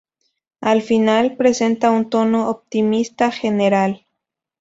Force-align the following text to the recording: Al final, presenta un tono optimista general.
Al 0.61 0.81
final, 0.81 1.37
presenta 1.37 1.91
un 1.91 2.09
tono 2.09 2.49
optimista 2.49 3.29
general. 3.31 4.03